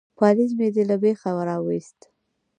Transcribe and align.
_پالېز 0.17 0.51
مې 0.57 0.67
دې 0.75 0.83
له 0.89 0.95
بېخه 1.01 1.29
را 1.47 1.57
وايست. 1.65 1.99